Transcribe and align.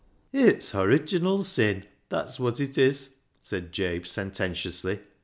"It's 0.47 0.71
horidginal 0.71 1.43
sin; 1.43 1.85
that's 2.09 2.39
wot 2.39 2.59
it 2.59 2.75
is," 2.75 3.11
said 3.39 3.71
Jabe 3.71 4.05
sententiously. 4.07 4.97